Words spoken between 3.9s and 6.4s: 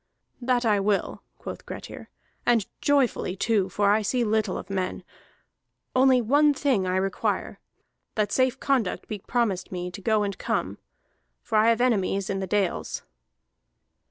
I see little of men. Only